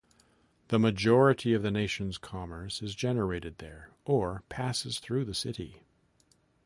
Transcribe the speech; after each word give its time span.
The 0.69 0.79
majority 0.79 1.53
of 1.53 1.61
the 1.61 1.69
nation's 1.69 2.17
commerce 2.17 2.81
is 2.81 2.95
generated 2.95 3.59
there, 3.59 3.91
or 4.03 4.41
passes 4.49 4.97
through 4.97 5.25
the 5.25 5.35
city. 5.35 5.83